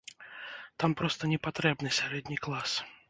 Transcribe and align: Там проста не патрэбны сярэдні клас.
Там 0.83 0.95
проста 1.01 1.29
не 1.33 1.39
патрэбны 1.49 1.89
сярэдні 1.99 2.37
клас. 2.47 2.77